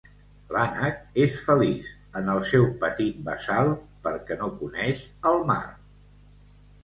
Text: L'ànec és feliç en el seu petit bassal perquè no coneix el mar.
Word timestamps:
L'ànec 0.53 1.01
és 1.23 1.35
feliç 1.49 1.89
en 2.21 2.31
el 2.35 2.39
seu 2.51 2.65
petit 2.85 3.19
bassal 3.27 3.69
perquè 4.07 4.37
no 4.39 4.49
coneix 4.63 5.03
el 5.33 5.39
mar. 5.51 5.63